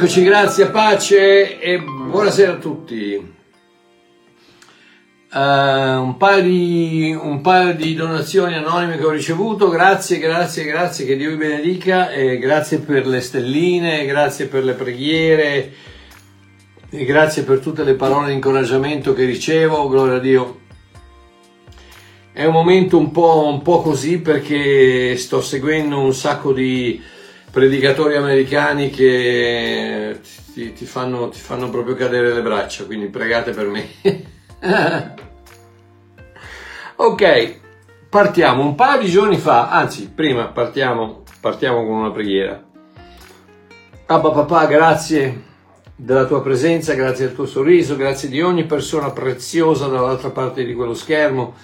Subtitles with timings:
[0.00, 3.34] Eccoci, grazie, pace e buonasera a tutti.
[5.30, 11.04] Uh, un, paio di, un, paio di, donazioni anonime che ho ricevuto, grazie, grazie, grazie,
[11.04, 15.72] che Dio vi benedica, e grazie per le stelline, grazie per le preghiere,
[16.88, 20.60] e grazie per tutte le parole di incoraggiamento che ricevo, gloria a Dio.
[22.32, 27.18] È un momento un po', un po così perché sto seguendo un sacco di
[27.50, 30.20] predicatori americani che
[30.52, 33.88] ti, ti, fanno, ti fanno proprio cadere le braccia, quindi pregate per me.
[36.96, 37.58] ok,
[38.08, 38.62] partiamo.
[38.62, 42.62] Un paio di giorni fa, anzi, prima partiamo, partiamo con una preghiera.
[44.06, 45.48] Abba papà, grazie
[45.94, 50.74] della tua presenza, grazie del tuo sorriso, grazie di ogni persona preziosa dall'altra parte di
[50.74, 51.54] quello schermo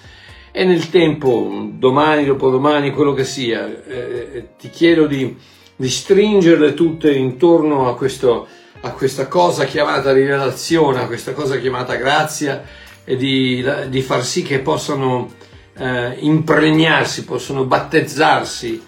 [0.51, 5.37] e nel tempo, domani, dopodomani, quello che sia, eh, ti chiedo di,
[5.77, 8.47] di, stringerle tutte intorno a, questo,
[8.81, 12.63] a questa cosa chiamata rivelazione, a questa cosa chiamata grazia
[13.05, 15.31] e di, di far sì che possano
[15.77, 18.83] eh, impregnarsi, possono battezzarsi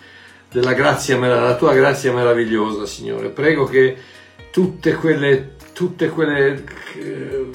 [0.51, 3.29] della grazia, della tua grazia meravigliosa, Signore.
[3.29, 3.95] Prego che
[4.51, 6.63] tutte quelle, tutte quelle
[6.95, 7.45] eh,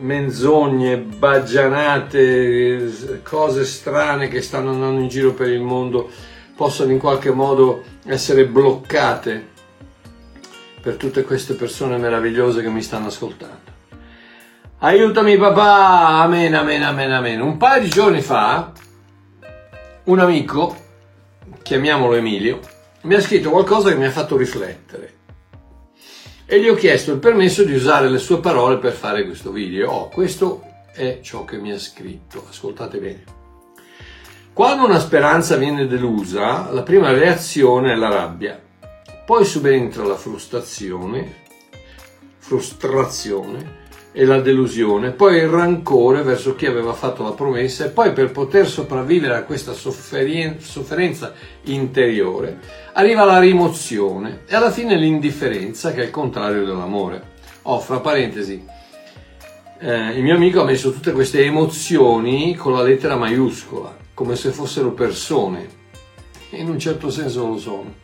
[0.00, 2.92] menzogne, baggianate,
[3.22, 6.10] cose strane che stanno andando in giro per il mondo
[6.56, 9.54] possano in qualche modo essere bloccate
[10.80, 13.74] per tutte queste persone meravigliose che mi stanno ascoltando.
[14.78, 17.40] Aiutami papà, amen, amen, amen, amen.
[17.40, 18.72] Un paio di giorni fa
[20.04, 20.76] un amico,
[21.62, 22.60] chiamiamolo Emilio,
[23.02, 25.14] mi ha scritto qualcosa che mi ha fatto riflettere
[26.46, 29.90] e gli ho chiesto il permesso di usare le sue parole per fare questo video.
[29.90, 30.62] Oh, questo
[30.92, 33.35] è ciò che mi ha scritto, ascoltate bene.
[34.56, 38.58] Quando una speranza viene delusa, la prima reazione è la rabbia,
[39.26, 41.42] poi subentra la frustrazione,
[42.38, 48.14] frustrazione e la delusione, poi il rancore verso chi aveva fatto la promessa e poi
[48.14, 51.34] per poter sopravvivere a questa sofferenza
[51.64, 52.58] interiore
[52.94, 57.34] arriva la rimozione e alla fine l'indifferenza che è il contrario dell'amore.
[57.64, 58.64] Oh, fra parentesi,
[59.80, 64.50] eh, il mio amico ha messo tutte queste emozioni con la lettera maiuscola, come se
[64.50, 65.68] fossero persone,
[66.48, 67.94] e in un certo senso lo sono.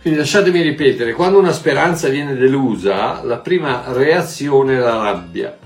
[0.00, 5.56] Quindi lasciatemi ripetere, quando una speranza viene delusa, la prima reazione è la rabbia,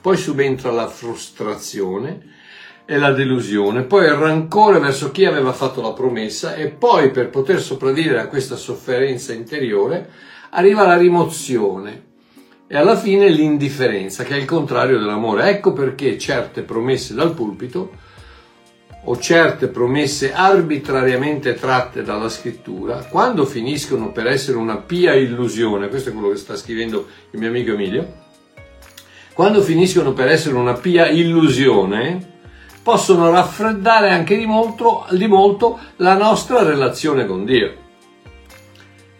[0.00, 2.32] poi subentra la frustrazione
[2.84, 7.30] e la delusione, poi il rancore verso chi aveva fatto la promessa e poi per
[7.30, 10.10] poter sopravvivere a questa sofferenza interiore
[10.50, 12.06] arriva la rimozione
[12.66, 15.48] e alla fine l'indifferenza, che è il contrario dell'amore.
[15.48, 18.02] Ecco perché certe promesse dal pulpito
[19.04, 26.08] o certe promesse arbitrariamente tratte dalla scrittura, quando finiscono per essere una pia illusione, questo
[26.08, 28.24] è quello che sta scrivendo il mio amico Emilio,
[29.32, 32.34] quando finiscono per essere una pia illusione,
[32.82, 37.84] possono raffreddare anche di molto, di molto la nostra relazione con Dio.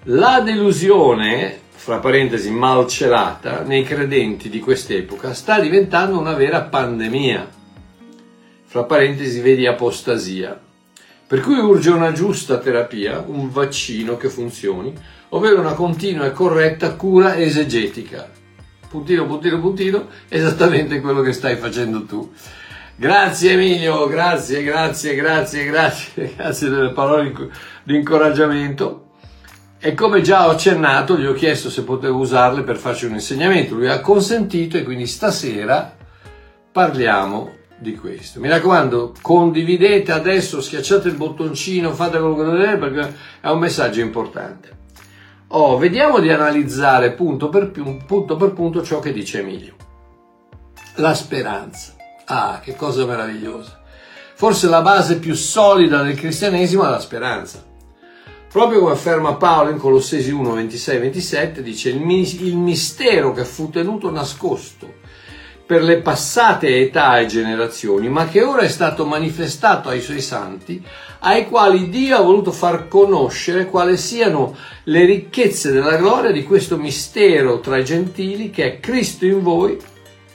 [0.05, 7.56] La delusione, fra parentesi malcelata, nei credenti di quest'epoca sta diventando una vera pandemia
[8.77, 10.61] fra parentesi vedi apostasia.
[11.27, 14.95] Per cui urge una giusta terapia, un vaccino che funzioni,
[15.31, 18.31] ovvero una continua e corretta cura esegetica.
[18.87, 22.31] Puntino, puntino, puntino, esattamente quello che stai facendo tu.
[22.97, 27.33] Grazie Emilio, grazie, grazie, grazie, grazie, grazie delle parole
[27.83, 29.13] di incoraggiamento.
[29.79, 33.75] E come già ho accennato, gli ho chiesto se potevo usarle per farci un insegnamento.
[33.75, 35.97] Lui ha consentito e quindi stasera
[36.71, 38.41] parliamo di questo.
[38.41, 44.01] Mi raccomando, condividete adesso, schiacciate il bottoncino, fate quello che dovete perché è un messaggio
[44.01, 44.75] importante.
[45.49, 49.75] Oh, vediamo di analizzare punto per, punto per punto ciò che dice Emilio.
[50.97, 51.95] La speranza.
[52.25, 53.83] Ah, che cosa meravigliosa.
[54.35, 57.65] Forse la base più solida del cristianesimo è la speranza.
[58.51, 64.11] Proprio come afferma Paolo in Colossesi 1, 26, 27, dice il mistero che fu tenuto
[64.11, 65.05] nascosto
[65.67, 70.81] per le passate età e generazioni, ma che ora è stato manifestato ai suoi santi,
[71.21, 76.77] ai quali Dio ha voluto far conoscere quali siano le ricchezze della gloria di questo
[76.77, 79.77] mistero tra i gentili che è Cristo in voi,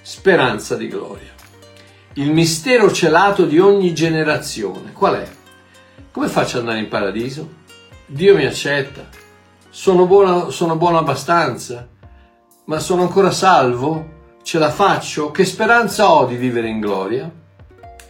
[0.01, 1.29] speranza di gloria.
[2.15, 4.91] Il mistero celato di ogni generazione.
[4.91, 5.29] Qual è?
[6.11, 7.59] Come faccio ad andare in paradiso?
[8.05, 9.07] Dio mi accetta.
[9.69, 11.87] Sono buono, sono buono abbastanza?
[12.65, 14.19] Ma sono ancora salvo?
[14.43, 15.31] Ce la faccio?
[15.31, 17.29] Che speranza ho di vivere in gloria?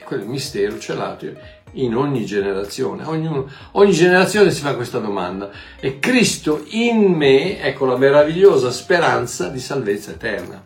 [0.09, 1.25] E il mistero celato
[1.73, 3.03] in ogni generazione.
[3.05, 5.49] Ognuno, ogni generazione si fa questa domanda.
[5.79, 10.61] E Cristo in me, ecco la meravigliosa speranza di salvezza eterna.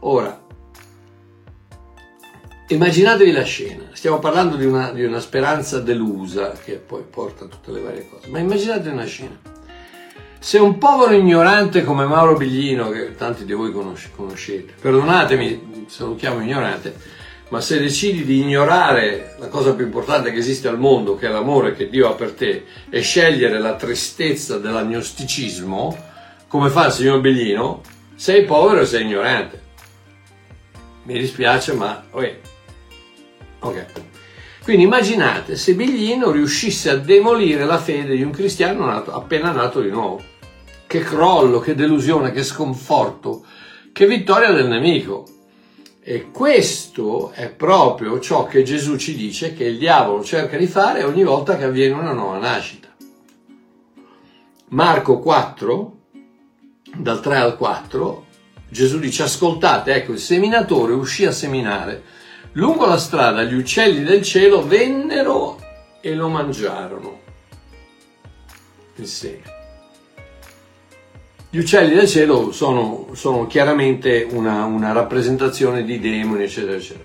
[0.00, 0.40] Ora,
[2.68, 3.84] immaginatevi la scena.
[3.92, 8.08] Stiamo parlando di una, di una speranza delusa che poi porta a tutte le varie
[8.08, 8.28] cose.
[8.28, 9.53] Ma immaginate una scena.
[10.44, 16.16] Se un povero ignorante come Mauro Biglino, che tanti di voi conoscete, perdonatemi se lo
[16.16, 16.94] chiamo ignorante,
[17.48, 21.30] ma se decidi di ignorare la cosa più importante che esiste al mondo, che è
[21.30, 25.96] l'amore che Dio ha per te, e scegliere la tristezza dell'agnosticismo,
[26.46, 27.80] come fa il signor Bellino,
[28.14, 29.62] sei povero e sei ignorante.
[31.04, 32.04] Mi dispiace, ma...
[32.10, 33.86] Ok.
[34.62, 39.80] Quindi immaginate se Biglino riuscisse a demolire la fede di un cristiano nato, appena nato
[39.80, 40.32] di nuovo.
[40.94, 43.44] Che crollo, che delusione, che sconforto,
[43.92, 45.26] che vittoria del nemico.
[46.00, 51.02] E questo è proprio ciò che Gesù ci dice che il diavolo cerca di fare
[51.02, 52.94] ogni volta che avviene una nuova nascita.
[54.68, 55.96] Marco 4,
[56.98, 58.26] dal 3 al 4,
[58.68, 62.04] Gesù dice ascoltate, ecco il seminatore uscì a seminare.
[62.52, 65.58] Lungo la strada gli uccelli del cielo vennero
[66.00, 67.18] e lo mangiarono.
[68.94, 69.53] Il seme.
[71.54, 77.04] Gli uccelli del cielo sono, sono chiaramente una, una rappresentazione di demoni, eccetera, eccetera.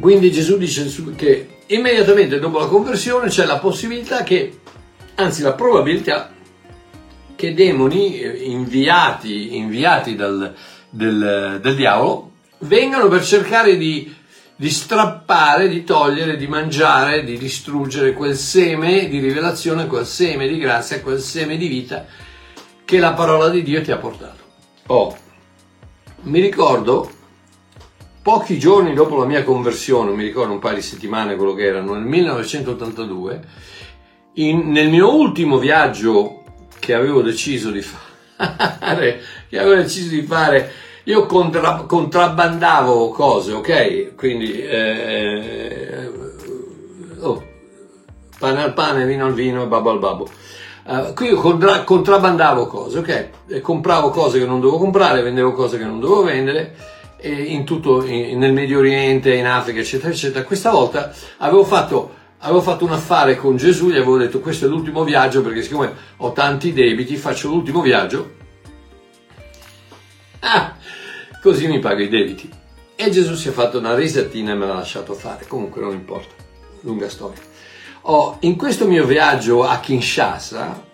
[0.00, 4.60] Quindi Gesù dice che immediatamente dopo la conversione c'è la possibilità che,
[5.16, 6.32] anzi la probabilità,
[7.36, 10.54] che demoni eh, inviati, inviati dal,
[10.88, 12.30] del, del diavolo
[12.60, 14.10] vengano per cercare di
[14.60, 20.58] di strappare, di togliere, di mangiare, di distruggere quel seme di rivelazione, quel seme di
[20.58, 22.04] grazia, quel seme di vita
[22.84, 24.42] che la parola di Dio ti ha portato.
[24.88, 25.16] Oh,
[26.24, 27.10] mi ricordo
[28.20, 31.94] pochi giorni dopo la mia conversione, mi ricordo un paio di settimane quello che erano,
[31.94, 33.40] nel 1982,
[34.34, 36.44] in, nel mio ultimo viaggio
[36.78, 40.70] che avevo deciso di fare, che avevo deciso di fare
[41.04, 44.14] io contra, contrabbandavo cose, ok?
[44.14, 46.10] Quindi, eh,
[47.20, 47.42] oh,
[48.38, 50.28] pane al pane, vino al vino e babbo al babbo.
[50.82, 53.28] Uh, qui io contra, contrabbandavo cose, ok?
[53.48, 56.74] E compravo cose che non dovevo comprare, vendevo cose che non dovevo vendere,
[57.22, 60.44] in tutto, in, nel Medio Oriente, in Africa, eccetera, eccetera.
[60.44, 64.68] Questa volta avevo fatto avevo fatto un affare con Gesù, gli avevo detto questo è
[64.68, 68.38] l'ultimo viaggio perché siccome ho tanti debiti faccio l'ultimo viaggio.
[70.40, 70.74] Ah,
[71.40, 72.48] così mi pago i debiti.
[72.94, 76.34] E Gesù si è fatto una risatina e me l'ha lasciato fare, comunque non importa,
[76.80, 77.40] lunga storia.
[78.02, 80.88] Oh, in questo mio viaggio a Kinshasa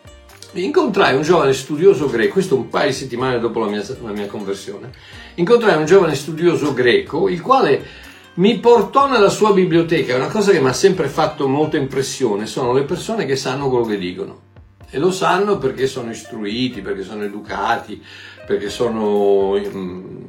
[0.52, 4.26] incontrai un giovane studioso greco, questo un paio di settimane dopo la mia, la mia
[4.26, 4.90] conversione,
[5.34, 7.84] incontrai un giovane studioso greco, il quale
[8.34, 12.72] mi portò nella sua biblioteca, una cosa che mi ha sempre fatto molta impressione, sono
[12.72, 14.45] le persone che sanno quello che dicono.
[14.90, 18.02] E lo sanno perché sono istruiti, perché sono educati,
[18.46, 20.26] perché sono um,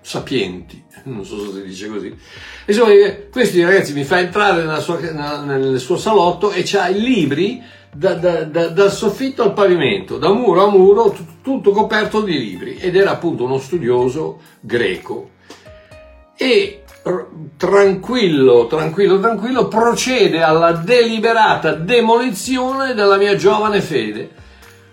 [0.00, 2.16] sapienti, non so se si dice così.
[2.66, 2.92] Insomma,
[3.30, 7.62] questi ragazzi mi fa entrare sua, nel suo salotto e c'ha i libri
[7.92, 12.38] da, da, da, dal soffitto al pavimento, da muro a muro, tutto, tutto coperto di
[12.38, 12.76] libri.
[12.76, 15.30] Ed era appunto uno studioso greco.
[16.36, 16.83] E
[17.56, 24.42] tranquillo, tranquillo, tranquillo, procede alla deliberata demolizione della mia giovane fede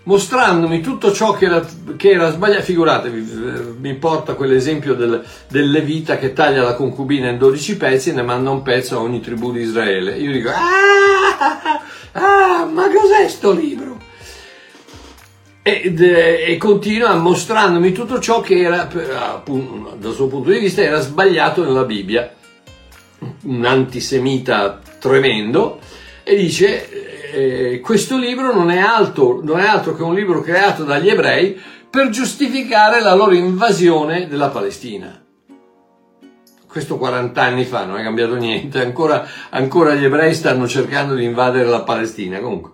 [0.03, 1.65] mostrandomi tutto ciò che era,
[1.95, 2.63] che era sbagliato.
[2.63, 8.09] Figuratevi, eh, mi porta quell'esempio del, del Levita che taglia la concubina in 12 pezzi
[8.09, 10.17] e ne manda un pezzo a ogni tribù di Israele.
[10.17, 11.81] Io dico, ah,
[12.13, 13.90] ah ma cos'è sto libro?
[15.63, 15.93] E,
[16.47, 18.89] e, continua mostrandomi tutto ciò che era,
[19.33, 22.33] appunto, dal suo punto di vista, era sbagliato nella Bibbia.
[23.43, 25.79] Un antisemita tremendo
[26.23, 30.83] e dice eh, questo libro non è, altro, non è altro che un libro creato
[30.83, 35.23] dagli ebrei per giustificare la loro invasione della Palestina.
[36.67, 41.25] Questo 40 anni fa, non è cambiato niente, ancora, ancora gli ebrei stanno cercando di
[41.25, 42.39] invadere la Palestina.
[42.39, 42.71] Comunque,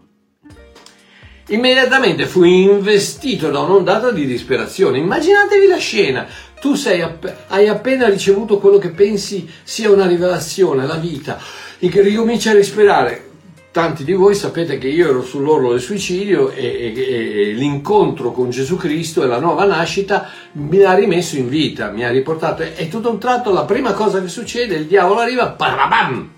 [1.47, 4.97] immediatamente fui investito da un'ondata di disperazione.
[4.97, 6.27] Immaginatevi la scena.
[6.59, 11.39] Tu app- hai appena ricevuto quello che pensi sia una rivelazione, la vita,
[11.77, 13.25] e che ricominci a respirare
[13.71, 18.49] tanti di voi sapete che io ero sull'orlo del suicidio e, e, e, l'incontro con
[18.49, 22.87] Gesù Cristo e la nuova nascita mi ha rimesso in vita, mi ha riportato e
[22.87, 26.31] tutto un tratto la prima cosa che succede, il diavolo arriva, parabam,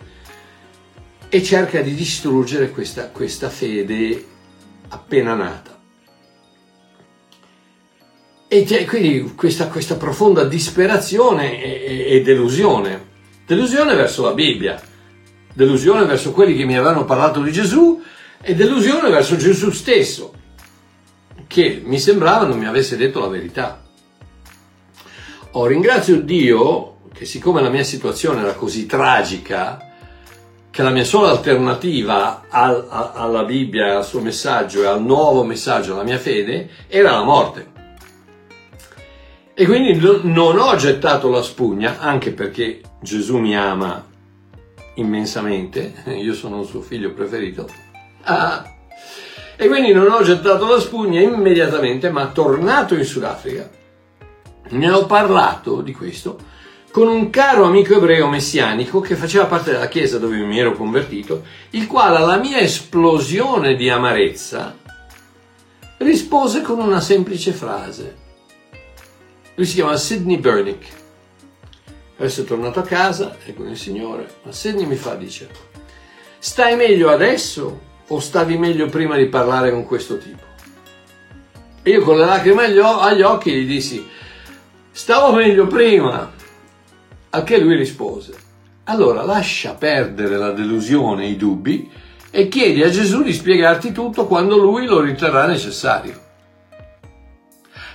[1.29, 4.25] e cerca di distruggere questa, questa fede
[4.89, 5.77] appena nata.
[8.47, 13.09] E quindi questa, questa profonda disperazione e, e delusione
[13.49, 14.79] Delusione verso la Bibbia,
[15.51, 17.99] delusione verso quelli che mi avevano parlato di Gesù
[18.39, 20.33] e delusione verso Gesù stesso,
[21.47, 23.83] che mi sembrava non mi avesse detto la verità.
[25.53, 29.88] Oh, ringrazio Dio che siccome la mia situazione era così tragica,
[30.79, 35.43] che la mia sola alternativa al, a, alla Bibbia, al suo messaggio e al nuovo
[35.43, 37.67] messaggio alla mia fede era la morte.
[39.53, 44.07] E quindi non ho gettato la spugna, anche perché Gesù mi ama
[44.93, 47.67] immensamente, io sono un suo figlio preferito.
[48.21, 48.63] Ah.
[49.57, 53.69] E quindi non ho gettato la spugna immediatamente, ma tornato in Sudafrica,
[54.69, 56.39] ne ho parlato di questo
[56.91, 61.43] con un caro amico ebreo messianico che faceva parte della chiesa dove mi ero convertito,
[61.71, 64.75] il quale alla mia esplosione di amarezza
[65.97, 68.17] rispose con una semplice frase.
[69.55, 70.97] Lui si chiama Sidney Burnick.
[72.17, 75.49] Adesso è tornato a casa e con il Signore, ma Sidney mi fa, dice,
[76.39, 80.43] stai meglio adesso o stavi meglio prima di parlare con questo tipo?
[81.83, 84.05] E io con le lacrime agli occhi gli dissi,
[84.91, 86.33] stavo meglio prima,
[87.31, 88.33] al che lui rispose,
[88.85, 91.89] allora lascia perdere la delusione e i dubbi
[92.31, 96.27] e chiedi a Gesù di spiegarti tutto quando lui lo riterrà necessario.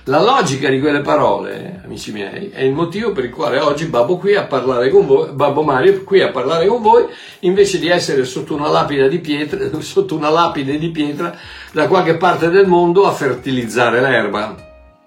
[0.07, 4.17] La logica di quelle parole, amici miei, è il motivo per il quale oggi Babbo,
[4.17, 7.05] qui voi, Babbo Mario qui a parlare con voi,
[7.39, 11.35] invece di essere sotto una lapide di pietra, sotto una lapide di pietra
[11.71, 14.55] da qualche parte del mondo a fertilizzare l'erba.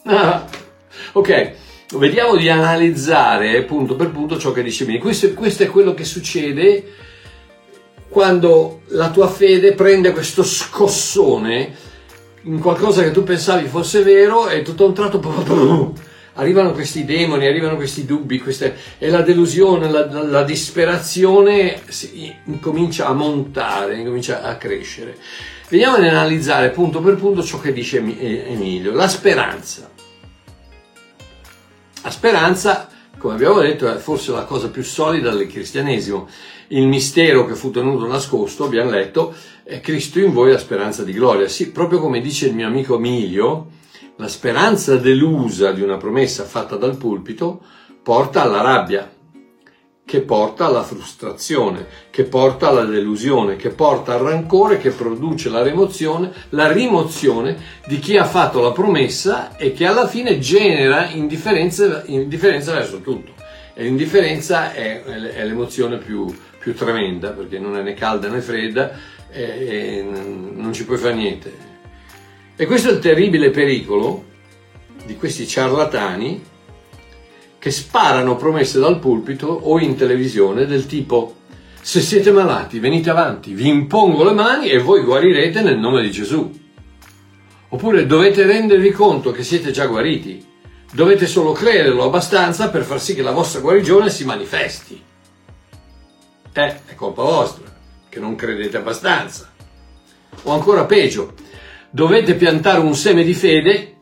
[1.13, 1.53] Ok,
[1.95, 4.99] vediamo di analizzare punto per punto ciò che dice bene.
[4.99, 6.93] Questo, questo è quello che succede
[8.09, 11.87] quando la tua fede prende questo scossone
[12.43, 15.19] in qualcosa che tu pensavi fosse vero e tutto a un tratto
[16.35, 22.33] arrivano questi demoni, arrivano questi dubbi, queste, e la delusione, la, la, la disperazione si,
[22.61, 25.17] comincia a montare, comincia a crescere.
[25.69, 29.88] Veniamo ad analizzare punto per punto ciò che dice Emilio, la speranza.
[32.09, 32.89] La speranza,
[33.19, 36.27] come abbiamo detto, è forse la cosa più solida del cristianesimo.
[36.69, 41.13] Il mistero che fu tenuto nascosto, abbiamo letto, è Cristo in voi la speranza di
[41.13, 41.49] gloria.
[41.49, 43.67] Sì, proprio come dice il mio amico Emilio,
[44.17, 47.61] la speranza delusa di una promessa fatta dal pulpito
[48.03, 49.07] porta alla rabbia,
[50.09, 55.63] che porta alla frustrazione, che porta alla delusione, che porta al rancore, che produce la
[55.63, 62.05] rimozione, la rimozione di chi ha fatto la promessa e che alla fine genera indifferenza,
[62.07, 63.35] indifferenza verso tutto.
[63.75, 68.93] E l'indifferenza è, è l'emozione più, più, tremenda perché non è né calda né fredda
[69.31, 70.03] e, e
[70.55, 71.53] non ci puoi fare niente.
[72.57, 74.25] E questo è il terribile pericolo
[75.05, 76.57] di questi ciarlatani
[77.59, 81.35] che sparano promesse dal pulpito o in televisione del tipo
[81.89, 86.11] se siete malati venite avanti, vi impongo le mani e voi guarirete nel nome di
[86.11, 86.67] Gesù.
[87.71, 90.45] Oppure dovete rendervi conto che siete già guariti,
[90.93, 95.03] dovete solo crederlo abbastanza per far sì che la vostra guarigione si manifesti.
[96.53, 97.73] Eh, è colpa vostra,
[98.09, 99.51] che non credete abbastanza.
[100.43, 101.35] O ancora peggio,
[101.91, 103.97] dovete piantare un seme di fede,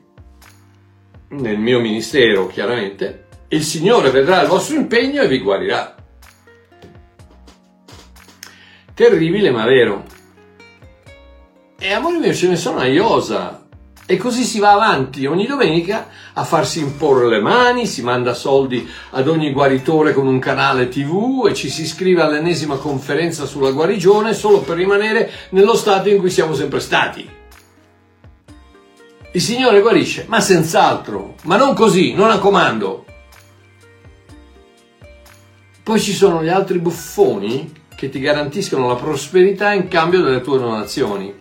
[1.29, 5.95] nel mio ministero chiaramente, il Signore vedrà il vostro impegno e vi guarirà.
[8.93, 10.05] Terribile ma vero.
[11.79, 13.65] E amore mio ce ne sono a iosa.
[14.09, 18.89] E così si va avanti ogni domenica a farsi imporre le mani, si manda soldi
[19.11, 24.33] ad ogni guaritore con un canale TV e ci si iscrive all'ennesima conferenza sulla guarigione
[24.33, 27.29] solo per rimanere nello stato in cui siamo sempre stati.
[29.33, 33.06] Il Signore guarisce, ma senz'altro, ma non così, non a comando.
[35.87, 40.59] Poi ci sono gli altri buffoni che ti garantiscono la prosperità in cambio delle tue
[40.59, 41.33] donazioni.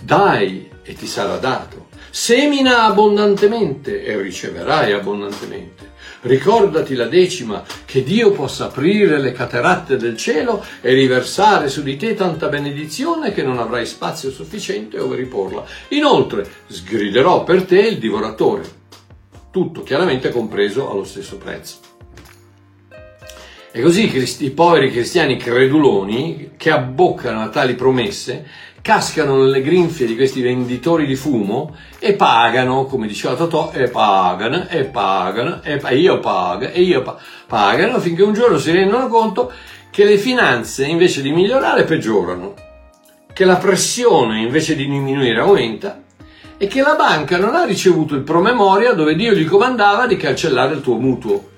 [0.00, 1.88] Dai e ti sarà dato.
[2.08, 5.94] Semina abbondantemente e riceverai abbondantemente.
[6.20, 11.96] Ricordati la decima, che Dio possa aprire le cateratte del cielo e riversare su di
[11.96, 15.64] te tanta benedizione che non avrai spazio sufficiente ove riporla.
[15.88, 18.62] Inoltre, sgriderò per te il divoratore.
[19.50, 21.91] Tutto chiaramente compreso allo stesso prezzo.
[23.74, 24.14] E così
[24.44, 28.44] i poveri cristiani creduloni che abboccano a tali promesse
[28.82, 34.68] cascano nelle grinfie di questi venditori di fumo e pagano, come diceva Totò, e pagano,
[34.68, 39.50] e pagano, e io pago, e io pa- pagano, finché un giorno si rendono conto
[39.90, 42.54] che le finanze invece di migliorare peggiorano,
[43.32, 46.02] che la pressione invece di diminuire aumenta
[46.58, 50.74] e che la banca non ha ricevuto il promemoria dove Dio gli comandava di cancellare
[50.74, 51.51] il tuo mutuo.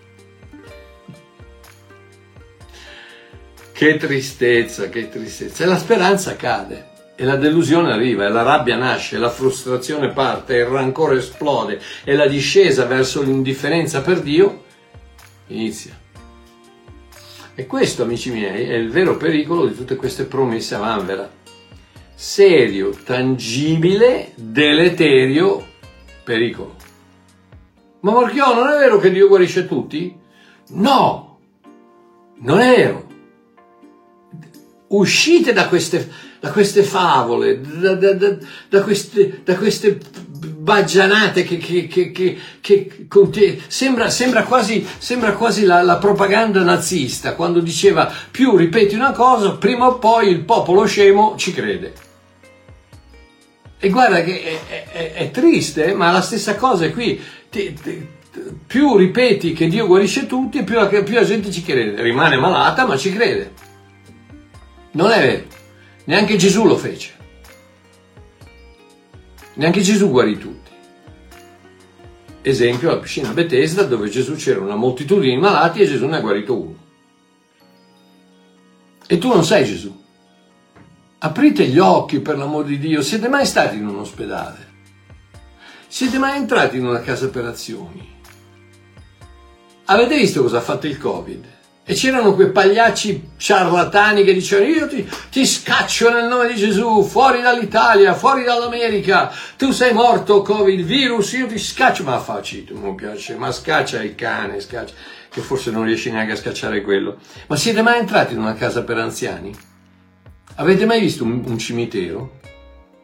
[3.75, 5.65] Che tristezza, che tristezza.
[5.65, 6.93] E la speranza cade.
[7.17, 11.19] E la delusione arriva, e la rabbia nasce, e la frustrazione parte, e il rancore
[11.19, 14.63] esplode, e la discesa verso l'indifferenza per Dio
[15.49, 15.99] inizia.
[17.57, 21.29] E questo, amici miei, è il vero pericolo di tutte queste promesse a vanvera.
[22.15, 25.67] Serio, tangibile, deleterio
[26.23, 26.77] pericolo.
[28.01, 30.17] Ma Marchiò, non è vero che Dio guarisce tutti?
[30.69, 31.39] No,
[32.37, 33.04] non è vero.
[34.87, 36.09] Uscite da queste,
[36.41, 38.37] da queste favole, da, da, da,
[38.69, 39.99] da queste, queste
[40.65, 47.35] baggianate che, che, che, che, che sembra, sembra, quasi, sembra quasi la, la, propaganda nazista
[47.35, 51.93] quando diceva più ripeti una cosa prima o poi il popolo scemo ci crede.
[53.79, 57.21] E guarda che è, è, è triste ma la stessa cosa è qui.
[57.51, 58.09] Ti, ti,
[58.67, 62.03] più ripeti che Dio guarisce tutti più la, più la gente ci crede.
[62.03, 63.64] Rimane malata ma ci crede
[64.95, 65.45] non è vero
[66.05, 67.15] neanche Gesù lo fece
[69.57, 70.71] Neanche Gesù guarì tutti.
[72.43, 76.21] Esempio la piscina Bethesda dove Gesù c'era una moltitudine di malati e Gesù ne ha
[76.21, 76.83] guarito uno.
[79.07, 80.03] E tu non sei Gesù.
[81.19, 83.01] Aprite gli occhi per l'amor di Dio.
[83.01, 84.73] Siete mai stati in un ospedale?
[85.87, 88.13] Siete mai entrati in una casa per azioni?
[89.85, 91.54] Avete visto cosa ha fatto il Covid?
[91.87, 97.03] E c'erano quei pagliacci ciarlatani che dicevano io ti, ti, scaccio nel nome di Gesù,
[97.03, 102.79] fuori dall'Italia, fuori dall'America, tu sei morto Covid virus, io ti scaccio, ma facci, tu
[102.79, 104.95] mi piace, ma scaccia il cane, scaccia,
[105.29, 107.19] che forse non riesci neanche a scacciare quello.
[107.49, 109.55] Ma siete mai entrati in una casa per anziani?
[110.55, 112.41] Avete mai visto un, un cimitero?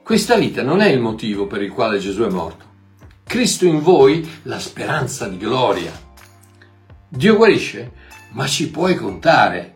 [0.03, 2.64] Questa vita non è il motivo per il quale Gesù è morto.
[3.25, 5.93] Cristo in voi, la speranza di gloria.
[7.09, 8.00] Dio guarisce?
[8.33, 9.75] Ma ci puoi contare.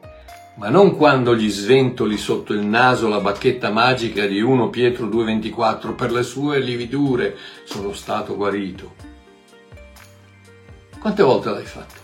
[0.56, 5.94] Ma non quando gli sventoli sotto il naso la bacchetta magica di 1 Pietro 2,24
[5.94, 8.94] per le sue lividure sono stato guarito.
[11.00, 12.02] Quante volte l'hai fatto?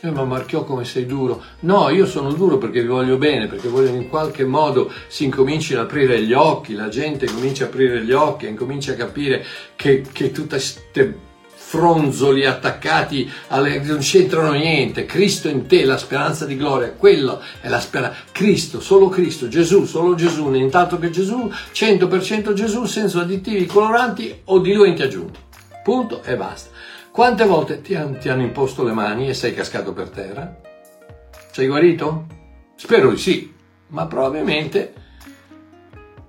[0.00, 1.42] Eh, ma Marchiò come sei duro.
[1.60, 5.72] No, io sono duro perché vi voglio bene, perché voglio in qualche modo si incominci
[5.72, 9.42] ad aprire gli occhi, la gente comincia a aprire gli occhi e incomincia a capire
[9.76, 11.18] che, che tutte queste
[11.66, 15.06] fronzoli attaccati, alle, non c'entrano niente.
[15.06, 18.18] Cristo in te, la speranza di gloria, quello è la speranza.
[18.30, 24.58] Cristo, solo Cristo, Gesù, solo Gesù, nient'altro che Gesù, 100% Gesù, senza additivi coloranti o
[24.60, 25.38] diluenti aggiunti.
[25.82, 26.70] Punto e basta.
[27.10, 30.60] Quante volte ti, ti hanno imposto le mani e sei cascato per terra?
[31.50, 32.26] Sei guarito?
[32.76, 33.52] Spero di sì,
[33.88, 34.92] ma probabilmente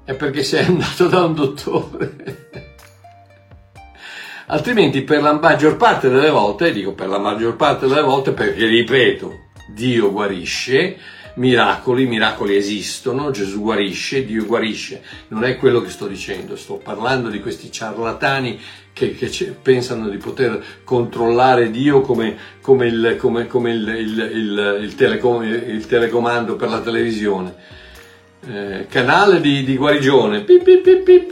[0.04, 2.65] è perché sei andato da un dottore.
[4.48, 8.66] Altrimenti per la maggior parte delle volte, dico per la maggior parte delle volte perché
[8.68, 10.98] ripeto, Dio guarisce,
[11.36, 15.02] miracoli, miracoli esistono, Gesù guarisce, Dio guarisce.
[15.30, 18.60] Non è quello che sto dicendo, sto parlando di questi ciarlatani
[18.94, 19.30] che, che
[19.60, 25.88] pensano di poter controllare Dio come, come, il, come, come il, il, il, telecom, il,
[25.88, 27.56] telecomando per la televisione.
[28.48, 31.32] Eh, canale di, di guarigione, pip, pip, pip,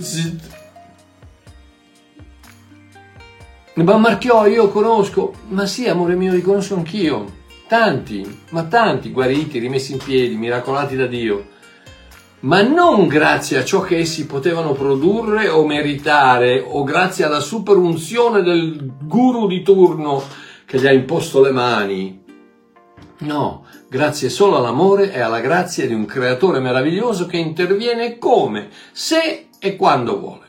[3.74, 7.26] pip, Ma Marchiò io conosco, ma sì amore mio li conosco anch'io,
[7.68, 11.48] tanti, ma tanti guariti, rimessi in piedi, miracolati da Dio,
[12.42, 18.42] ma non grazie a ciò che essi potevano produrre o meritare o grazie alla superunzione
[18.42, 20.22] del guru di turno
[20.66, 22.22] che gli ha imposto le mani.
[23.20, 29.48] No, grazie solo all'amore e alla grazia di un creatore meraviglioso che interviene come, se
[29.60, 30.43] e quando vuole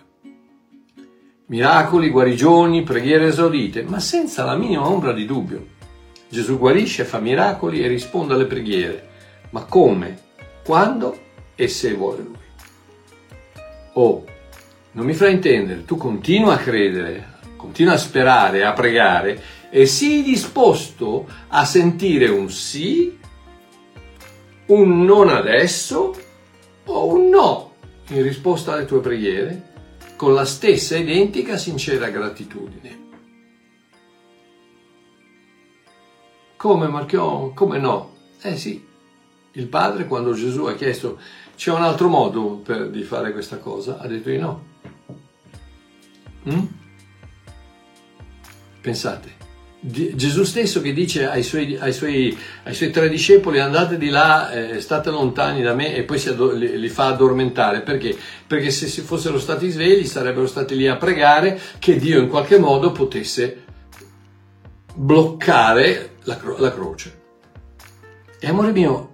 [1.54, 5.66] miracoli, guarigioni, preghiere esaudite, ma senza la minima ombra di dubbio.
[6.28, 9.08] Gesù guarisce, fa miracoli e risponde alle preghiere,
[9.50, 10.18] ma come,
[10.64, 11.16] quando
[11.54, 12.36] e se vuole lui.
[13.92, 14.24] Oh,
[14.92, 19.40] non mi fraintendere, tu continua a credere, continua a sperare, a pregare
[19.70, 23.16] e sii disposto a sentire un sì,
[24.66, 26.16] un non adesso
[26.86, 27.74] o un no
[28.08, 29.72] in risposta alle tue preghiere
[30.24, 33.02] con la stessa identica sincera gratitudine.
[36.56, 37.52] Come Marchion?
[37.52, 38.16] Come no?
[38.40, 38.82] Eh sì,
[39.52, 41.20] il padre quando Gesù ha chiesto
[41.54, 44.64] c'è un altro modo per, di fare questa cosa, ha detto di no.
[46.48, 46.64] Mm?
[48.80, 49.32] Pensate,
[49.86, 54.50] Gesù stesso che dice ai suoi, ai suoi, ai suoi tre discepoli andate di là,
[54.50, 57.82] eh, state lontani da me e poi addo- li, li, fa addormentare.
[57.82, 58.16] Perché?
[58.46, 62.58] Perché se si fossero stati svegli sarebbero stati lì a pregare che Dio in qualche
[62.58, 63.62] modo potesse
[64.94, 67.20] bloccare la, cro- la croce.
[68.40, 69.13] E amore mio,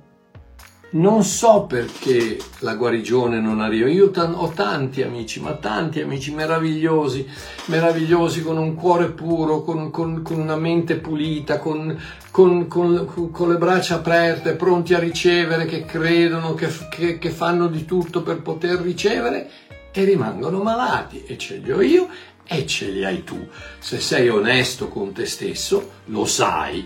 [0.92, 3.88] non so perché la guarigione non arriva.
[3.88, 7.29] Io ho tanti amici, ma tanti amici meravigliosi,
[7.66, 11.96] meravigliosi con un cuore puro, con, con, con una mente pulita, con,
[12.31, 18.22] con, le braccia aperte, pronti a ricevere, che credono, che, che, che fanno di tutto
[18.22, 19.48] per poter ricevere
[19.92, 21.22] e rimangono malati.
[21.24, 22.09] E ce li ho io
[22.44, 23.46] e ce li hai tu.
[23.79, 26.85] Se sei onesto con te stesso, lo sai,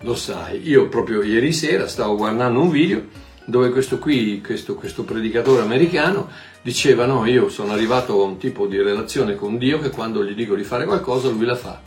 [0.00, 0.68] lo sai.
[0.68, 6.28] Io proprio ieri sera stavo guardando un video dove questo qui, questo, questo predicatore americano,
[6.62, 10.34] diceva no, io sono arrivato a un tipo di relazione con Dio che quando gli
[10.34, 11.80] dico di fare qualcosa lui la fa.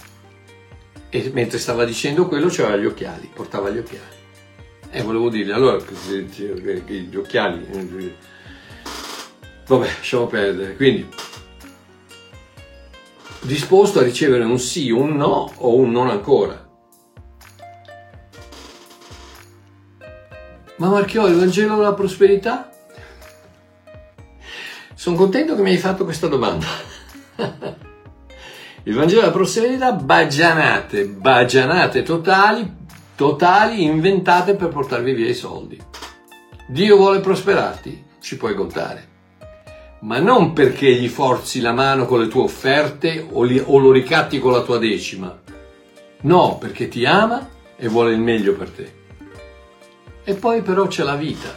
[1.10, 4.18] E mentre stava dicendo quello c'aveva gli occhiali, portava gli occhiali.
[4.92, 8.16] E volevo dirgli, allora, gli occhiali, eh,
[9.68, 10.76] vabbè, lasciamo perdere.
[10.76, 11.08] Quindi,
[13.42, 16.69] disposto a ricevere un sì, un no o un non ancora.
[20.80, 22.72] Ma Marchiò, il Vangelo della prosperità?
[24.94, 26.66] Sono contento che mi hai fatto questa domanda.
[28.84, 32.76] il Vangelo della prosperità, bagianate, bagianate totali,
[33.16, 35.78] totali, inventate per portarvi via i soldi.
[36.66, 38.06] Dio vuole prosperarti?
[38.22, 39.08] Ci puoi contare.
[40.02, 43.92] Ma non perché gli forzi la mano con le tue offerte o, li, o lo
[43.92, 45.38] ricatti con la tua decima.
[46.22, 48.99] No, perché ti ama e vuole il meglio per te.
[50.30, 51.52] E poi però c'è la vita,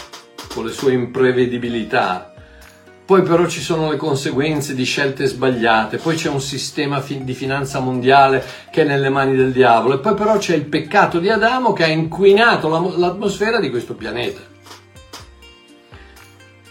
[0.49, 2.33] con le sue imprevedibilità.
[3.05, 7.81] Poi però ci sono le conseguenze di scelte sbagliate, poi c'è un sistema di finanza
[7.81, 11.75] mondiale che è nelle mani del diavolo e poi però c'è il peccato di Adamo
[11.75, 14.41] che ha inquinato l'atmosfera di questo pianeta.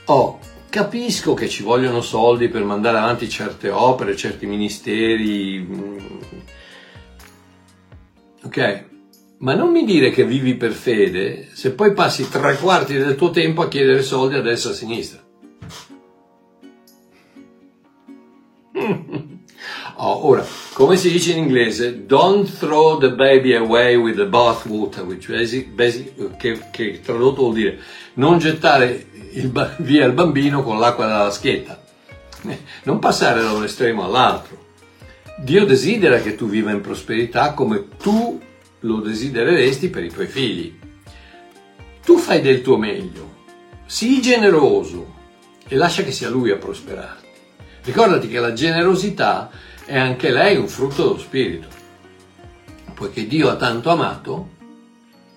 [0.06, 5.60] Oh, capisco che ci vogliono soldi per mandare avanti certe opere, certi ministeri.
[5.60, 5.98] Mm.
[8.42, 8.90] Ok,
[9.42, 13.32] ma non mi dire che vivi per fede se poi passi tre quarti del tuo
[13.32, 15.20] tempo a chiedere soldi a destra e a sinistra.
[20.04, 25.06] Oh, ora, come si dice in inglese, don't throw the baby away with the bathwater,
[26.38, 27.78] che, che, tradotto vuol dire
[28.16, 31.84] non gettare il, via il bambino con l'acqua dalla schietta,
[32.84, 34.58] non passare da un estremo all'altro.
[35.38, 38.40] Dio desidera che tu viva in prosperità come tu
[38.82, 40.80] lo desidereresti per i tuoi figli.
[42.04, 43.40] Tu fai del tuo meglio,
[43.86, 45.20] sii generoso
[45.68, 47.28] e lascia che sia Lui a prosperarti.
[47.84, 49.50] Ricordati che la generosità
[49.86, 51.68] è anche lei un frutto dello Spirito,
[52.94, 54.50] poiché Dio ha tanto amato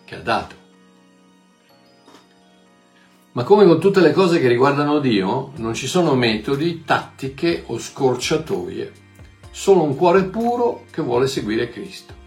[0.05, 0.63] che ha dato.
[3.33, 7.79] Ma come con tutte le cose che riguardano Dio, non ci sono metodi, tattiche o
[7.79, 8.93] scorciatoie,
[9.51, 12.23] solo un cuore puro che vuole seguire Cristo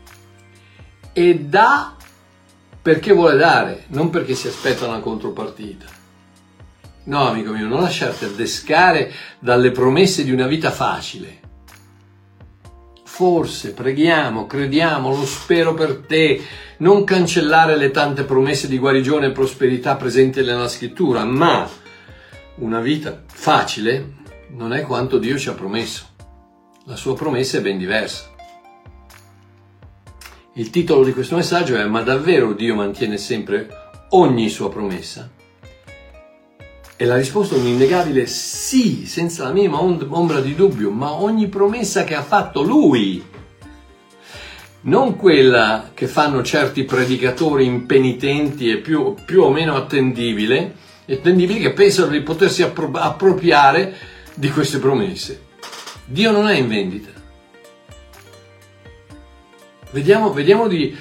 [1.18, 1.96] e dà
[2.80, 5.86] perché vuole dare, non perché si aspetta una contropartita.
[7.06, 11.40] No, amico mio, non lasciarti addescare dalle promesse di una vita facile.
[13.04, 16.40] Forse, preghiamo, crediamo, lo spero per te,
[16.78, 21.68] non cancellare le tante promesse di guarigione e prosperità presenti nella scrittura, ma
[22.58, 24.18] una vita facile
[24.50, 26.10] non è quanto Dio ci ha promesso.
[26.86, 28.36] La sua promessa è ben diversa.
[30.58, 33.70] Il titolo di questo messaggio è Ma davvero Dio mantiene sempre
[34.10, 35.30] ogni sua promessa?
[36.96, 41.48] E la risposta è un innegabile sì, senza la minima ombra di dubbio, ma ogni
[41.48, 43.24] promessa che ha fatto Lui,
[44.82, 50.74] non quella che fanno certi predicatori impenitenti e più, più o meno attendibili,
[51.08, 53.96] attendibili che pensano di potersi appropriare
[54.34, 55.44] di queste promesse.
[56.04, 57.17] Dio non è in vendita.
[59.92, 60.98] Vediamo, vediamo di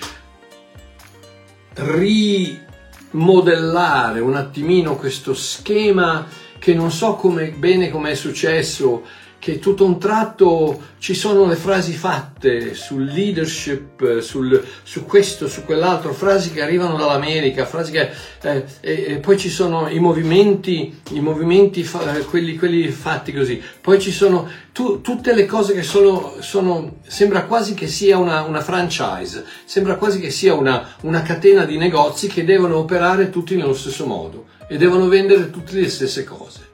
[1.75, 6.27] rimodellare un attimino questo schema
[6.59, 9.05] che non so come, bene come è successo
[9.46, 15.64] che tutto un tratto ci sono le frasi fatte sul leadership, sul, su questo, su
[15.64, 18.11] quell'altro, frasi che arrivano dall'America, frasi che,
[18.42, 23.62] eh, e, e, poi ci sono i movimenti, i movimenti fa, quelli, quelli, fatti così,
[23.80, 28.42] poi ci sono tu, tutte le cose che sono, sono, sembra quasi che sia una,
[28.42, 33.54] una franchise, sembra quasi che sia una, una catena di negozi che devono operare tutti
[33.54, 36.65] nello stesso modo e devono vendere tutte le stesse cose.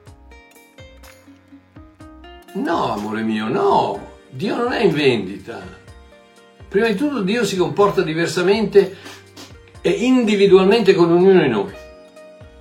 [2.53, 5.61] No, amore mio, no, Dio non è in vendita.
[6.67, 8.95] Prima di tutto Dio si comporta diversamente
[9.81, 11.71] e individualmente con ognuno di noi.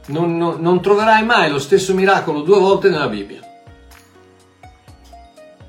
[0.07, 3.40] Non, non, non troverai mai lo stesso miracolo due volte nella Bibbia.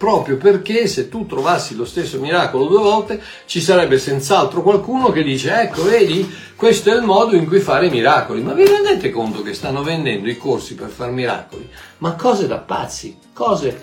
[0.03, 5.23] proprio perché se tu trovassi lo stesso miracolo due volte, ci sarebbe senz'altro qualcuno che
[5.23, 8.41] dice, ecco, vedi, questo è il modo in cui fare i miracoli.
[8.41, 11.69] Ma vi rendete conto che stanno vendendo i corsi per fare miracoli?
[11.99, 13.81] Ma cose da pazzi, cose,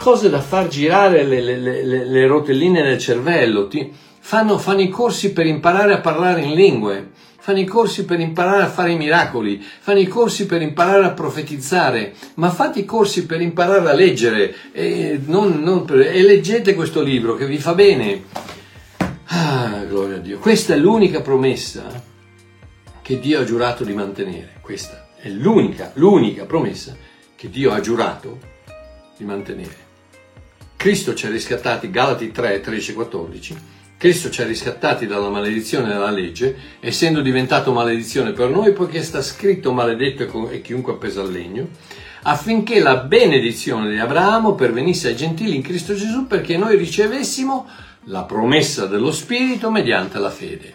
[0.00, 3.68] cose da far girare le, le, le, le rotelline del cervello.
[3.68, 7.10] Ti, fanno, fanno i corsi per imparare a parlare in lingue
[7.40, 11.12] fanno i corsi per imparare a fare i miracoli, fanno i corsi per imparare a
[11.12, 17.00] profetizzare, ma fate i corsi per imparare a leggere e, non, non, e leggete questo
[17.02, 18.24] libro che vi fa bene.
[19.24, 20.38] Ah, gloria a Dio.
[20.38, 21.88] Questa è l'unica promessa
[23.00, 24.58] che Dio ha giurato di mantenere.
[24.60, 26.94] Questa è l'unica, l'unica promessa
[27.34, 28.38] che Dio ha giurato
[29.16, 29.89] di mantenere.
[30.80, 33.56] Cristo ci ha riscattati, Galati 3, 13 14
[33.98, 39.20] Cristo ci ha riscattati dalla maledizione della legge, essendo diventato maledizione per noi, poiché sta
[39.20, 41.68] scritto maledetto e chiunque appesa al legno,
[42.22, 47.68] affinché la benedizione di Abramo pervenisse ai gentili in Cristo Gesù, perché noi ricevessimo
[48.04, 50.74] la promessa dello Spirito mediante la fede.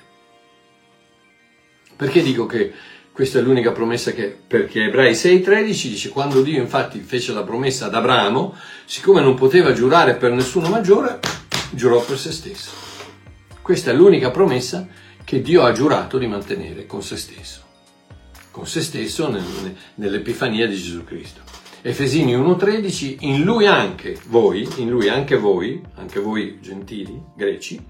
[1.95, 2.73] Perché dico che
[3.15, 7.85] questa è l'unica promessa che, perché Ebrei 6,13 dice, quando Dio infatti fece la promessa
[7.85, 11.21] ad Abramo, siccome non poteva giurare per nessuno maggiore,
[11.69, 12.71] giurò per se stesso.
[13.61, 14.85] Questa è l'unica promessa
[15.23, 17.61] che Dio ha giurato di mantenere con se stesso,
[18.51, 19.33] con se stesso
[19.95, 21.39] nell'Epifania di Gesù Cristo.
[21.83, 27.81] Efesini 1:13, in lui anche voi, in lui anche voi, anche voi gentili, greci,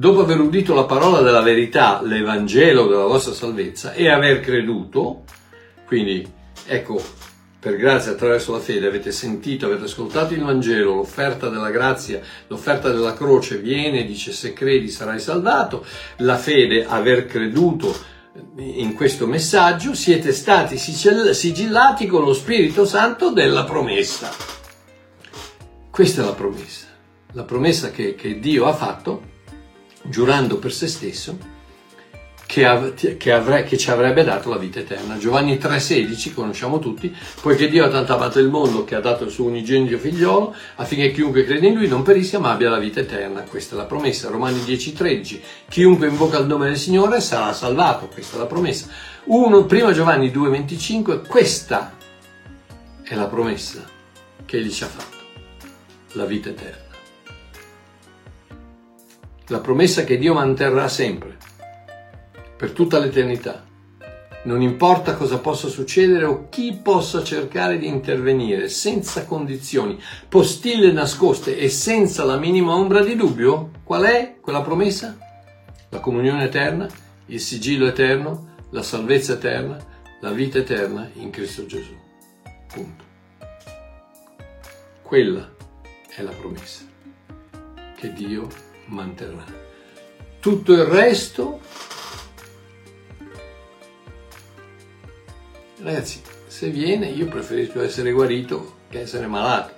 [0.00, 5.24] dopo aver udito la parola della verità, l'Evangelo della vostra salvezza e aver creduto,
[5.84, 6.26] quindi
[6.64, 6.98] ecco,
[7.58, 12.88] per grazia attraverso la fede avete sentito, avete ascoltato il Vangelo, l'offerta della grazia, l'offerta
[12.88, 15.84] della croce viene, dice se credi sarai salvato,
[16.18, 17.94] la fede, aver creduto
[18.56, 24.30] in questo messaggio, siete stati sigillati con lo Spirito Santo della promessa.
[25.90, 26.86] Questa è la promessa,
[27.32, 29.29] la promessa che, che Dio ha fatto,
[30.10, 31.58] giurando per se stesso,
[32.50, 35.16] che, av- che, avre- che, ci avrebbe dato la vita eterna.
[35.18, 39.30] Giovanni 3,16 conosciamo tutti, poiché Dio ha tanto amato il mondo che ha dato il
[39.30, 43.42] suo unigenito figliolo, affinché chiunque crede in lui non perisca ma abbia la vita eterna.
[43.42, 44.28] Questa è la promessa.
[44.30, 48.08] Romani 10,13 chiunque invoca il nome del Signore sarà salvato.
[48.08, 48.88] Questa è la promessa.
[49.24, 51.92] 1 Giovanni 2,25 questa
[53.04, 53.84] è la promessa
[54.44, 55.18] che Egli ci ha fatto,
[56.14, 56.89] la vita eterna.
[59.50, 61.36] La promessa che Dio manterrà sempre
[62.56, 63.66] per tutta l'eternità.
[64.44, 71.58] Non importa cosa possa succedere o chi possa cercare di intervenire senza condizioni, postille nascoste
[71.58, 75.18] e senza la minima ombra di dubbio, qual è quella promessa?
[75.88, 76.86] La comunione eterna,
[77.26, 79.76] il sigillo eterno, la salvezza eterna,
[80.20, 81.96] la vita eterna in Cristo Gesù.
[82.72, 83.04] Punto.
[85.02, 85.52] Quella
[86.14, 86.84] è la promessa
[87.96, 89.44] che Dio manterrà.
[90.38, 91.60] Tutto il resto
[95.82, 99.72] Ragazzi, se viene io preferisco essere guarito che essere malato,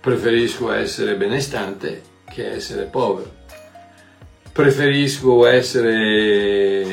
[0.00, 3.32] preferisco essere benestante che essere povero,
[4.50, 6.90] preferisco essere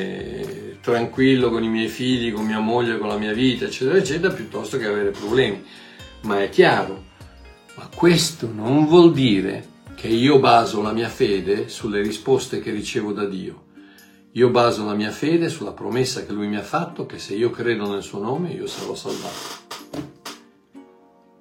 [0.81, 4.77] tranquillo con i miei figli, con mia moglie, con la mia vita, eccetera, eccetera, piuttosto
[4.77, 5.65] che avere problemi.
[6.21, 7.05] Ma è chiaro,
[7.75, 9.65] ma questo non vuol dire
[9.97, 13.65] che io baso la mia fede sulle risposte che ricevo da Dio
[14.38, 17.49] io baso la mia fede sulla promessa che lui mi ha fatto che se io
[17.49, 19.65] credo nel suo nome io sarò salvato.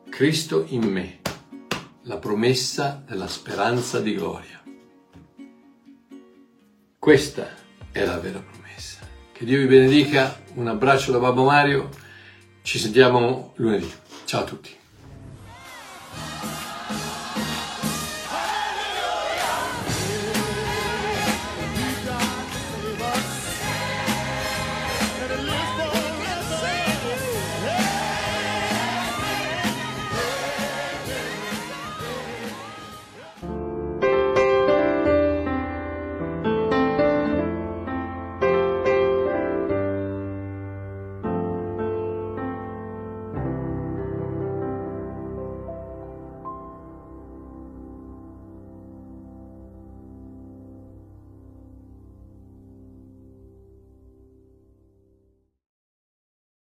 [0.09, 1.21] Cristo in me,
[2.05, 4.63] la promessa della speranza di gloria.
[6.99, 7.51] Questa
[7.93, 9.01] è la vera promessa.
[9.31, 11.91] Che Dio vi benedica, un abbraccio da Babbo Mario,
[12.63, 13.93] ci sentiamo lunedì.
[14.25, 14.85] Ciao a tutti.